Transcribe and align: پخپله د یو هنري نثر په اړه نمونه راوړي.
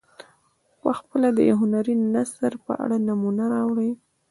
پخپله 0.81 1.29
د 1.37 1.39
یو 1.49 1.57
هنري 1.63 1.95
نثر 2.13 2.53
په 2.65 2.71
اړه 2.83 2.97
نمونه 3.07 3.43
راوړي. 3.53 3.91